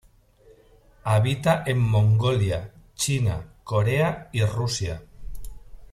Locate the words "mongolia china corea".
1.77-4.29